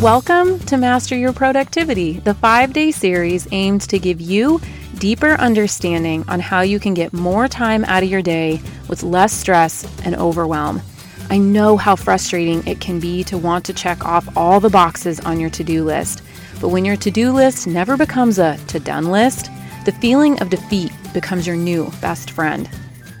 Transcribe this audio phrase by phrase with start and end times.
[0.00, 4.58] Welcome to Master Your Productivity, the five day series aimed to give you
[4.96, 9.30] deeper understanding on how you can get more time out of your day with less
[9.30, 10.80] stress and overwhelm.
[11.28, 15.20] I know how frustrating it can be to want to check off all the boxes
[15.20, 16.22] on your to do list,
[16.62, 19.50] but when your to do list never becomes a to done list,
[19.84, 22.70] the feeling of defeat becomes your new best friend.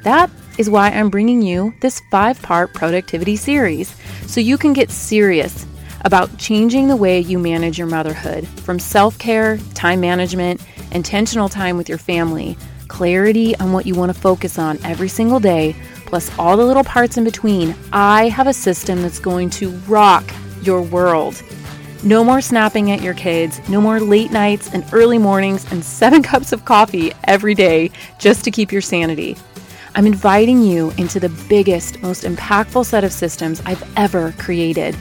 [0.02, 3.94] That is why I'm bringing you this five part productivity series
[4.26, 5.66] so you can get serious
[6.04, 10.60] about changing the way you manage your motherhood from self care, time management,
[10.92, 12.56] intentional time with your family,
[12.88, 15.74] clarity on what you want to focus on every single day,
[16.06, 17.74] plus all the little parts in between.
[17.92, 20.24] I have a system that's going to rock
[20.62, 21.42] your world.
[22.02, 26.22] No more snapping at your kids, no more late nights and early mornings and seven
[26.22, 29.36] cups of coffee every day just to keep your sanity.
[29.94, 34.96] I'm inviting you into the biggest, most impactful set of systems I've ever created.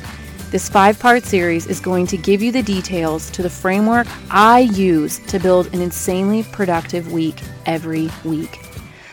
[0.52, 4.62] This five part series is going to give you the details to the framework I
[4.62, 8.60] use to build an insanely productive week every week.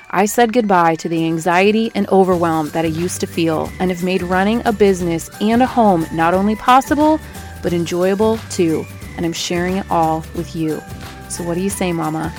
[0.09, 4.03] I said goodbye to the anxiety and overwhelm that I used to feel and have
[4.03, 7.21] made running a business and a home not only possible,
[7.63, 8.87] but enjoyable too.
[9.19, 10.81] And I'm sharing it all with you.
[11.29, 12.33] So, what do you say, Mama?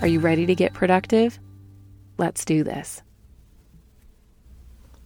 [0.00, 1.40] Are you ready to get productive?
[2.18, 3.02] Let's do this.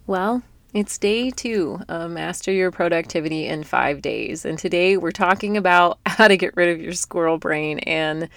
[0.05, 0.43] Well,
[0.73, 4.43] it's day two Master Your Productivity in Five Days.
[4.43, 8.27] And today we're talking about how to get rid of your squirrel brain and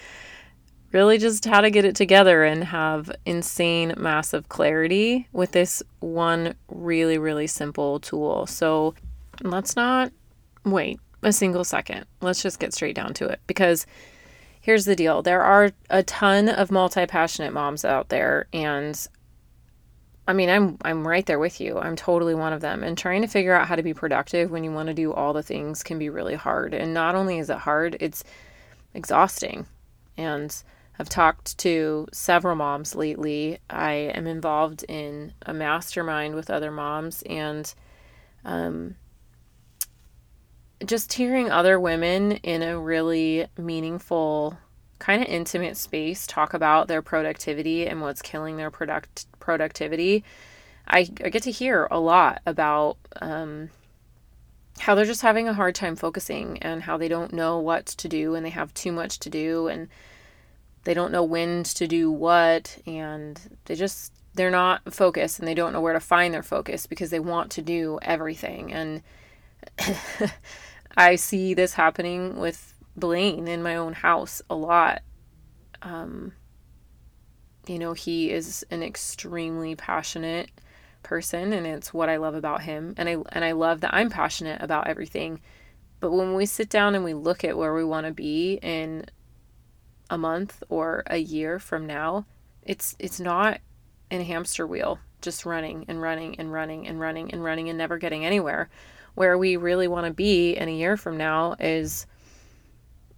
[0.92, 6.54] really just how to get it together and have insane, massive clarity with this one
[6.68, 8.46] really, really simple tool.
[8.46, 8.94] So
[9.42, 10.12] let's not
[10.64, 12.04] wait a single second.
[12.20, 13.86] Let's just get straight down to it because
[14.60, 19.08] here's the deal there are a ton of multi passionate moms out there, and
[20.28, 21.78] I mean, I'm I'm right there with you.
[21.78, 22.82] I'm totally one of them.
[22.82, 25.32] And trying to figure out how to be productive when you want to do all
[25.32, 26.74] the things can be really hard.
[26.74, 28.24] And not only is it hard, it's
[28.94, 29.66] exhausting.
[30.16, 30.54] And
[30.98, 33.58] I've talked to several moms lately.
[33.70, 37.72] I am involved in a mastermind with other moms and
[38.44, 38.96] um
[40.84, 44.58] just hearing other women in a really meaningful
[44.98, 50.24] kind of intimate space talk about their productivity and what's killing their product productivity,
[50.88, 53.70] I, I get to hear a lot about um,
[54.78, 58.08] how they're just having a hard time focusing and how they don't know what to
[58.08, 59.88] do and they have too much to do and
[60.84, 65.54] they don't know when to do what and they just they're not focused and they
[65.54, 68.72] don't know where to find their focus because they want to do everything.
[68.72, 69.02] And
[70.96, 75.02] I see this happening with Blaine in my own house a lot.
[75.82, 76.32] Um,
[77.66, 80.50] you know, he is an extremely passionate
[81.02, 82.94] person and it's what I love about him.
[82.96, 85.40] And I and I love that I'm passionate about everything.
[86.00, 89.06] But when we sit down and we look at where we want to be in
[90.10, 92.26] a month or a year from now,
[92.62, 93.60] it's it's not
[94.10, 97.78] in a hamster wheel just running and running and running and running and running and
[97.78, 98.68] never getting anywhere.
[99.14, 102.06] Where we really want to be in a year from now is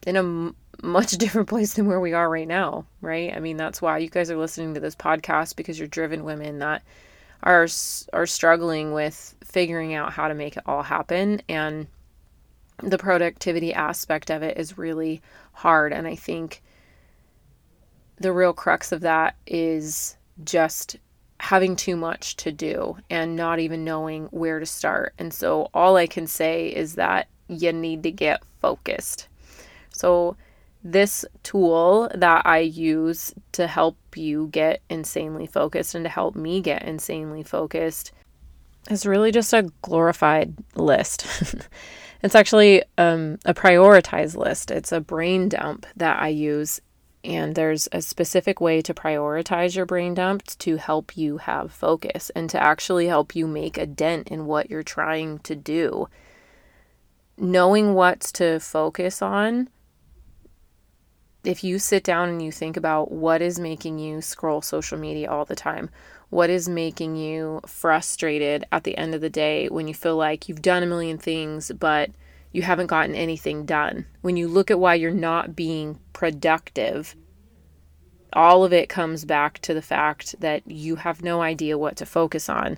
[0.06, 3.34] in a much different place than where we are right now, right?
[3.34, 6.58] I mean, that's why you guys are listening to this podcast because you're driven women
[6.58, 6.82] that
[7.42, 7.68] are
[8.12, 11.86] are struggling with figuring out how to make it all happen and
[12.82, 15.22] the productivity aspect of it is really
[15.52, 16.62] hard and I think
[18.16, 20.96] the real crux of that is just
[21.40, 25.14] having too much to do and not even knowing where to start.
[25.18, 29.28] And so all I can say is that you need to get focused.
[29.98, 30.36] So,
[30.84, 36.60] this tool that I use to help you get insanely focused and to help me
[36.60, 38.12] get insanely focused
[38.88, 41.26] is really just a glorified list.
[42.22, 46.80] it's actually um, a prioritized list, it's a brain dump that I use.
[47.24, 52.30] And there's a specific way to prioritize your brain dump to help you have focus
[52.30, 56.08] and to actually help you make a dent in what you're trying to do.
[57.36, 59.68] Knowing what to focus on
[61.48, 65.30] if you sit down and you think about what is making you scroll social media
[65.30, 65.88] all the time,
[66.28, 70.46] what is making you frustrated at the end of the day when you feel like
[70.46, 72.10] you've done a million things, but
[72.52, 77.16] you haven't gotten anything done, when you look at why you're not being productive,
[78.34, 82.04] all of it comes back to the fact that you have no idea what to
[82.04, 82.76] focus on.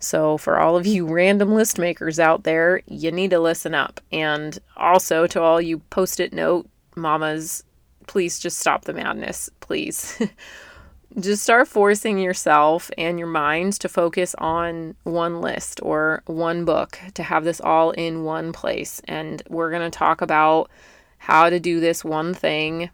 [0.00, 4.02] So, for all of you random list makers out there, you need to listen up.
[4.12, 7.64] And also to all you post it note mamas
[8.06, 10.20] please just stop the madness, please.
[11.20, 16.98] just start forcing yourself and your mind to focus on one list or one book
[17.14, 19.00] to have this all in one place.
[19.04, 20.70] And we're going to talk about
[21.18, 22.90] how to do this one thing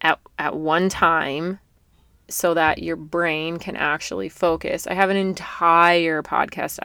[0.00, 1.58] at, at one time
[2.28, 4.86] so that your brain can actually focus.
[4.86, 6.78] I have an entire podcast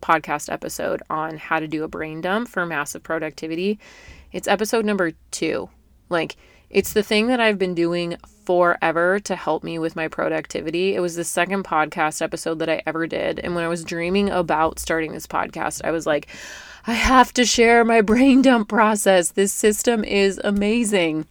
[0.00, 3.78] podcast episode on how to do a brain dump for massive productivity.
[4.32, 5.68] It's episode number 2.
[6.10, 6.36] Like
[6.68, 10.94] it's the thing that I've been doing forever to help me with my productivity.
[10.94, 13.40] It was the second podcast episode that I ever did.
[13.40, 16.28] And when I was dreaming about starting this podcast, I was like,
[16.86, 19.30] I have to share my brain dump process.
[19.30, 21.26] This system is amazing.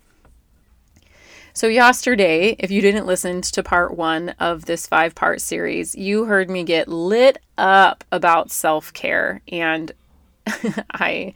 [1.53, 6.25] So, yesterday, if you didn't listen to part one of this five part series, you
[6.25, 9.41] heard me get lit up about self care.
[9.51, 9.91] And
[10.91, 11.33] I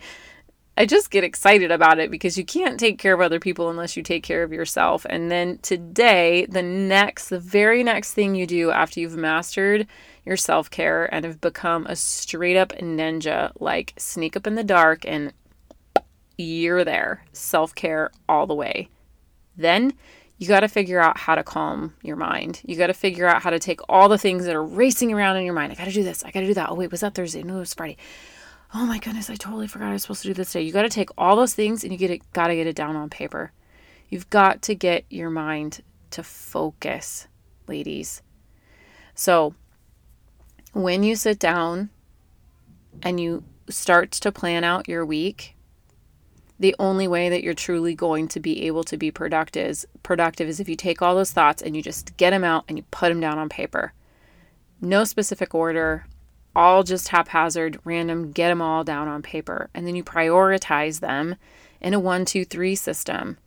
[0.76, 3.96] I just get excited about it because you can't take care of other people unless
[3.96, 5.06] you take care of yourself.
[5.08, 9.86] And then today, the next, the very next thing you do after you've mastered
[10.26, 14.64] your self care and have become a straight up ninja, like sneak up in the
[14.64, 15.32] dark and
[16.40, 18.90] you're there, self care all the way.
[19.56, 19.94] Then
[20.40, 22.62] you got to figure out how to calm your mind.
[22.66, 25.38] You got to figure out how to take all the things that are racing around
[25.38, 25.72] in your mind.
[25.72, 26.24] I got to do this.
[26.24, 26.72] I got to do that.
[26.72, 27.44] Oh, wait, was that Thursday?
[27.44, 27.98] No, it was Friday
[28.74, 30.64] oh my goodness, I totally forgot I was supposed to do this today.
[30.64, 32.76] You got to take all those things and you get it, got to get it
[32.76, 33.52] down on paper.
[34.10, 35.82] You've got to get your mind
[36.12, 37.28] to focus,
[37.68, 38.22] ladies.
[39.16, 39.54] So,
[40.74, 41.90] when you sit down
[43.04, 45.56] and you start to plan out your week,
[46.60, 50.48] the only way that you're truly going to be able to be productive is, productive
[50.48, 52.84] is if you take all those thoughts and you just get them out and you
[52.90, 53.94] put them down on paper.
[54.82, 56.06] No specific order,
[56.56, 59.70] all just haphazard, random, get them all down on paper.
[59.74, 61.36] And then you prioritize them
[61.82, 63.38] in a one, two, three system.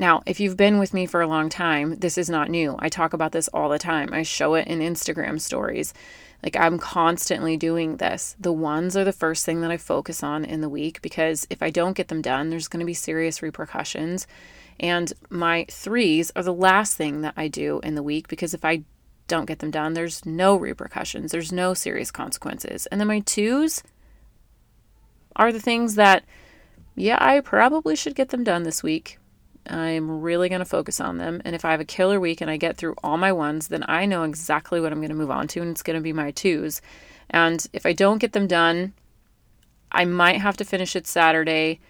[0.00, 2.76] Now, if you've been with me for a long time, this is not new.
[2.78, 4.10] I talk about this all the time.
[4.12, 5.92] I show it in Instagram stories.
[6.40, 8.36] Like I'm constantly doing this.
[8.38, 11.64] The ones are the first thing that I focus on in the week because if
[11.64, 14.28] I don't get them done, there's going to be serious repercussions.
[14.78, 18.64] And my threes are the last thing that I do in the week because if
[18.64, 18.84] I
[19.28, 22.86] don't get them done, there's no repercussions, there's no serious consequences.
[22.86, 23.82] And then my twos
[25.36, 26.24] are the things that,
[26.96, 29.18] yeah, I probably should get them done this week.
[29.70, 31.42] I'm really going to focus on them.
[31.44, 33.84] And if I have a killer week and I get through all my ones, then
[33.86, 36.12] I know exactly what I'm going to move on to, and it's going to be
[36.12, 36.80] my twos.
[37.30, 38.94] And if I don't get them done,
[39.92, 41.80] I might have to finish it Saturday,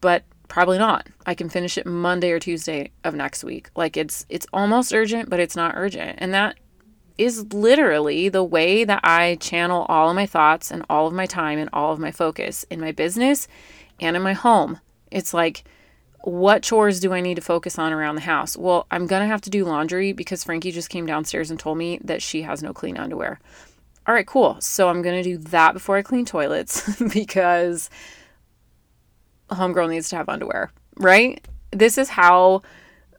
[0.00, 1.08] but probably not.
[1.26, 3.70] I can finish it Monday or Tuesday of next week.
[3.76, 6.18] Like it's it's almost urgent, but it's not urgent.
[6.18, 6.56] And that
[7.16, 11.26] is literally the way that I channel all of my thoughts and all of my
[11.26, 13.46] time and all of my focus in my business
[14.00, 14.80] and in my home.
[15.10, 15.64] It's like
[16.24, 18.56] what chores do I need to focus on around the house?
[18.56, 21.76] Well, I'm going to have to do laundry because Frankie just came downstairs and told
[21.76, 23.40] me that she has no clean underwear.
[24.06, 24.56] All right, cool.
[24.60, 27.90] So I'm going to do that before I clean toilets because
[29.50, 31.46] homegirl needs to have underwear, right?
[31.70, 32.62] This is how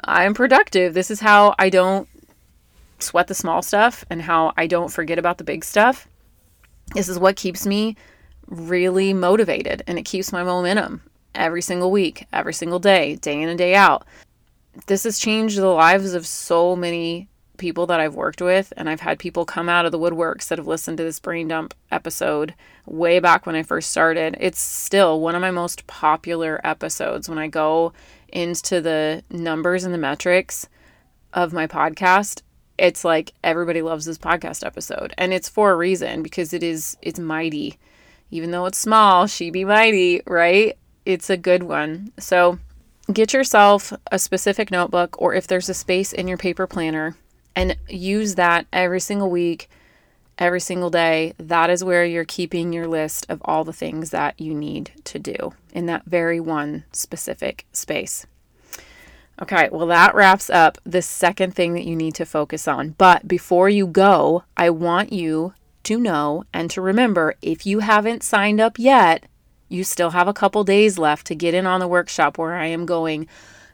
[0.03, 0.93] I'm productive.
[0.93, 2.07] This is how I don't
[2.99, 6.07] sweat the small stuff and how I don't forget about the big stuff.
[6.93, 7.95] This is what keeps me
[8.47, 11.01] really motivated and it keeps my momentum
[11.33, 14.05] every single week, every single day, day in and day out.
[14.87, 19.01] This has changed the lives of so many people that I've worked with, and I've
[19.01, 22.53] had people come out of the woodworks that have listened to this brain dump episode
[22.85, 24.37] way back when I first started.
[24.39, 27.93] It's still one of my most popular episodes when I go
[28.29, 30.67] into the numbers and the metrics
[31.33, 32.41] of my podcast.
[32.77, 36.97] It's like everybody loves this podcast episode, and it's for a reason because it is
[37.01, 37.77] it's mighty.
[38.31, 40.77] Even though it's small, she be mighty, right?
[41.05, 42.11] It's a good one.
[42.17, 42.59] So,
[43.13, 47.15] get yourself a specific notebook or if there's a space in your paper planner
[47.55, 49.69] and use that every single week,
[50.37, 51.33] every single day.
[51.37, 55.19] That is where you're keeping your list of all the things that you need to
[55.19, 58.25] do in that very one specific space.
[59.41, 62.91] Okay, well, that wraps up the second thing that you need to focus on.
[62.97, 68.23] But before you go, I want you to know and to remember if you haven't
[68.23, 69.25] signed up yet,
[69.67, 72.67] you still have a couple days left to get in on the workshop where I
[72.67, 73.27] am going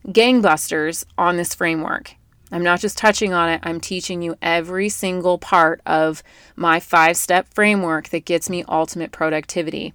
[0.08, 2.16] gangbusters on this framework.
[2.51, 6.22] I'm not just touching on it, I'm teaching you every single part of
[6.55, 9.93] my five step framework that gets me ultimate productivity.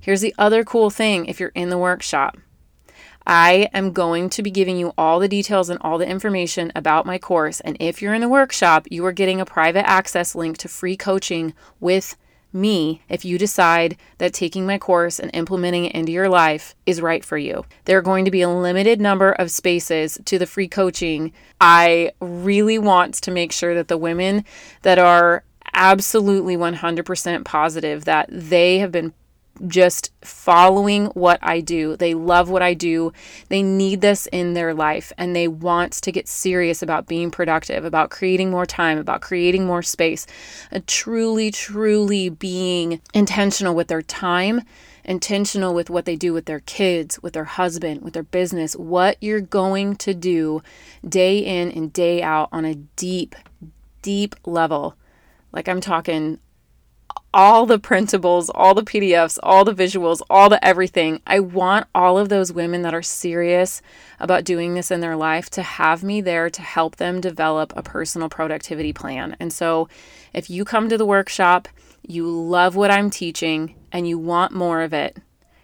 [0.00, 2.36] Here's the other cool thing if you're in the workshop.
[3.26, 7.06] I am going to be giving you all the details and all the information about
[7.06, 7.60] my course.
[7.60, 10.96] And if you're in the workshop, you are getting a private access link to free
[10.96, 12.16] coaching with
[12.52, 17.00] me if you decide that taking my course and implementing it into your life is
[17.00, 17.64] right for you.
[17.84, 21.32] There are going to be a limited number of spaces to the free coaching.
[21.60, 24.44] I really want to make sure that the women
[24.82, 25.44] that are
[25.74, 29.14] absolutely 100% positive that they have been
[29.66, 31.96] just following what I do.
[31.96, 33.12] They love what I do.
[33.48, 37.84] They need this in their life and they want to get serious about being productive,
[37.84, 40.26] about creating more time, about creating more space,
[40.86, 44.62] truly, truly being intentional with their time,
[45.04, 49.16] intentional with what they do with their kids, with their husband, with their business, what
[49.20, 50.62] you're going to do
[51.06, 53.34] day in and day out on a deep,
[54.00, 54.96] deep level.
[55.52, 56.38] Like I'm talking
[57.34, 61.20] all the printables, all the PDFs, all the visuals, all the everything.
[61.26, 63.80] I want all of those women that are serious
[64.20, 67.82] about doing this in their life to have me there to help them develop a
[67.82, 69.36] personal productivity plan.
[69.40, 69.88] And so,
[70.32, 71.68] if you come to the workshop,
[72.06, 75.16] you love what I'm teaching, and you want more of it,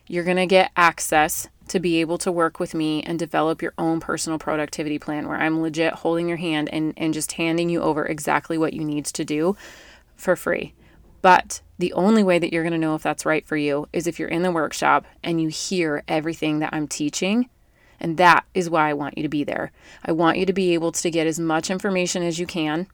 [0.06, 3.74] you're going to get access to be able to work with me and develop your
[3.78, 7.82] own personal productivity plan where I'm legit holding your hand and, and just handing you
[7.82, 9.56] over exactly what you need to do
[10.16, 10.74] for free.
[11.22, 14.06] But the only way that you're going to know if that's right for you is
[14.06, 17.48] if you're in the workshop and you hear everything that I'm teaching.
[18.00, 19.72] And that is why I want you to be there.
[20.04, 22.86] I want you to be able to get as much information as you can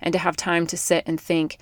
[0.00, 1.58] and to have time to sit and think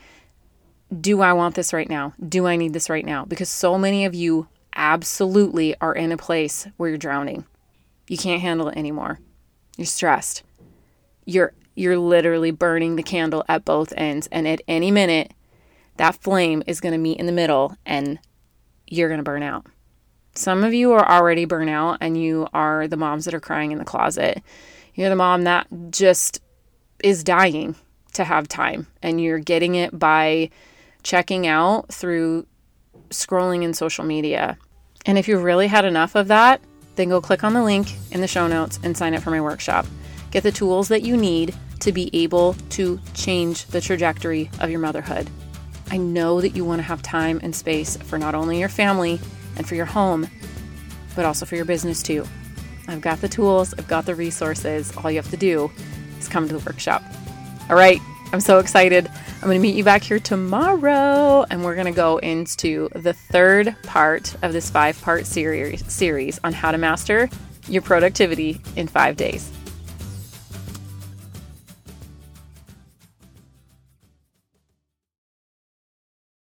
[1.00, 2.14] do I want this right now?
[2.26, 3.24] Do I need this right now?
[3.26, 7.44] Because so many of you absolutely are in a place where you're drowning.
[8.08, 9.20] You can't handle it anymore.
[9.76, 10.42] You're stressed.
[11.26, 15.32] You're you're literally burning the candle at both ends and at any minute
[15.98, 18.18] that flame is going to meet in the middle and
[18.86, 19.66] you're going to burn out.
[20.34, 23.72] Some of you are already burnt out and you are the moms that are crying
[23.72, 24.42] in the closet.
[24.94, 26.40] You're the mom that just
[27.02, 27.76] is dying
[28.14, 30.50] to have time and you're getting it by
[31.02, 32.46] checking out through
[33.10, 34.58] scrolling in social media.
[35.06, 36.60] And if you've really had enough of that,
[36.96, 39.40] then go click on the link in the show notes and sign up for my
[39.40, 39.86] workshop.
[40.30, 44.80] Get the tools that you need to be able to change the trajectory of your
[44.80, 45.30] motherhood.
[45.90, 49.20] I know that you want to have time and space for not only your family
[49.56, 50.28] and for your home,
[51.16, 52.26] but also for your business too.
[52.86, 54.96] I've got the tools, I've got the resources.
[54.96, 55.70] All you have to do
[56.18, 57.02] is come to the workshop.
[57.68, 58.00] All right,
[58.32, 59.06] I'm so excited.
[59.06, 63.12] I'm going to meet you back here tomorrow and we're going to go into the
[63.12, 67.28] third part of this five part series, series on how to master
[67.68, 69.50] your productivity in five days.